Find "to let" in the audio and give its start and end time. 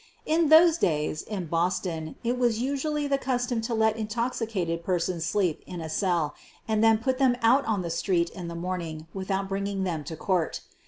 3.61-3.97